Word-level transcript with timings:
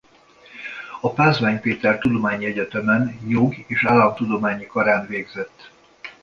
A 1.01 1.09
Pázmány 1.13 1.59
Péter 1.59 1.97
Tudományegyetemen 1.97 3.19
Jog-és 3.27 3.85
Államtudományi 3.85 4.65
Karán 4.65 5.07
végzett. 5.07 5.71